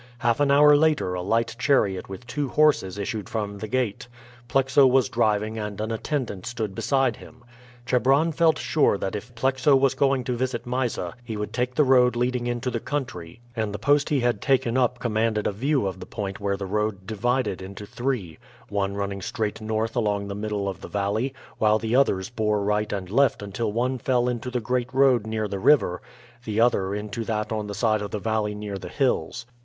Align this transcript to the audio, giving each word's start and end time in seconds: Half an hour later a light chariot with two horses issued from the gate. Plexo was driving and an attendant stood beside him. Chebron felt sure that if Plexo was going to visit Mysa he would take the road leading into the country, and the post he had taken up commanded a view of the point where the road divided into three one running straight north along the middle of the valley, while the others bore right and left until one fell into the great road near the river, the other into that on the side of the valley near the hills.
Half 0.17 0.39
an 0.39 0.49
hour 0.49 0.75
later 0.75 1.13
a 1.13 1.21
light 1.21 1.55
chariot 1.59 2.09
with 2.09 2.25
two 2.25 2.49
horses 2.49 2.97
issued 2.97 3.29
from 3.29 3.59
the 3.59 3.67
gate. 3.67 4.07
Plexo 4.49 4.87
was 4.89 5.09
driving 5.09 5.59
and 5.59 5.79
an 5.79 5.91
attendant 5.91 6.47
stood 6.47 6.73
beside 6.73 7.17
him. 7.17 7.43
Chebron 7.85 8.31
felt 8.31 8.57
sure 8.57 8.97
that 8.97 9.15
if 9.15 9.35
Plexo 9.35 9.75
was 9.79 9.93
going 9.93 10.23
to 10.23 10.35
visit 10.35 10.65
Mysa 10.65 11.13
he 11.23 11.37
would 11.37 11.53
take 11.53 11.75
the 11.75 11.83
road 11.83 12.15
leading 12.15 12.47
into 12.47 12.71
the 12.71 12.79
country, 12.79 13.41
and 13.55 13.71
the 13.71 13.77
post 13.77 14.09
he 14.09 14.21
had 14.21 14.41
taken 14.41 14.75
up 14.75 14.97
commanded 14.97 15.45
a 15.45 15.51
view 15.51 15.85
of 15.85 15.99
the 15.99 16.07
point 16.07 16.39
where 16.39 16.57
the 16.57 16.65
road 16.65 17.05
divided 17.05 17.61
into 17.61 17.85
three 17.85 18.39
one 18.69 18.95
running 18.95 19.21
straight 19.21 19.61
north 19.61 19.95
along 19.95 20.27
the 20.27 20.33
middle 20.33 20.67
of 20.67 20.81
the 20.81 20.87
valley, 20.87 21.31
while 21.59 21.77
the 21.77 21.95
others 21.95 22.27
bore 22.31 22.63
right 22.63 22.91
and 22.91 23.11
left 23.11 23.43
until 23.43 23.71
one 23.71 23.99
fell 23.99 24.27
into 24.27 24.49
the 24.49 24.59
great 24.59 24.91
road 24.95 25.27
near 25.27 25.47
the 25.47 25.59
river, 25.59 26.01
the 26.43 26.59
other 26.59 26.95
into 26.95 27.23
that 27.23 27.51
on 27.51 27.67
the 27.67 27.75
side 27.75 28.01
of 28.01 28.09
the 28.09 28.17
valley 28.17 28.55
near 28.55 28.79
the 28.79 28.89
hills. 28.89 29.45